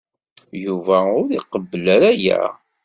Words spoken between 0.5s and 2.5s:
Yuba ur iqebbel ara aya.